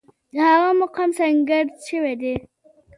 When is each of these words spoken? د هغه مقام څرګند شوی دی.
د 0.33 0.35
هغه 0.49 0.69
مقام 0.81 1.09
څرګند 1.17 1.69
شوی 1.87 2.13
دی. 2.21 2.35